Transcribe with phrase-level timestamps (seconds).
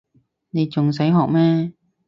[0.49, 1.73] 你仲使學咩